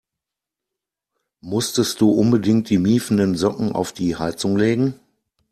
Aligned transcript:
Musstest 1.41 2.01
du 2.01 2.09
unbedingt 2.09 2.71
die 2.71 2.79
miefenden 2.79 3.35
Socken 3.37 3.71
auf 3.73 3.91
die 3.93 4.15
Heizung 4.15 4.57
legen? 4.57 4.99